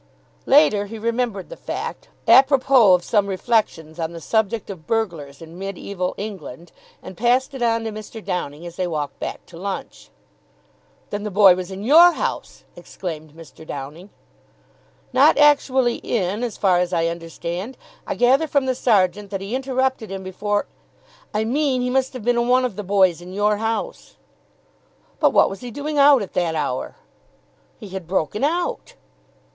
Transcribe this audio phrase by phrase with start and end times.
[0.47, 5.43] Later he remembered the fact à propos of some reflections on the subject of burglars
[5.43, 6.71] in mediaeval England,
[7.03, 8.25] and passed it on to Mr.
[8.25, 10.09] Downing as they walked back to lunch.
[11.11, 13.63] "Then the boy was in your house!" exclaimed Mr.
[13.63, 14.09] Downing.
[15.13, 17.77] "Not actually in, as far as I understand.
[18.07, 20.65] I gather from the sergeant that he interrupted him before"
[21.31, 24.15] "I mean he must have been one of the boys in your house."
[25.19, 26.95] "But what was he doing out at that hour?"
[27.77, 28.95] "He had broken out."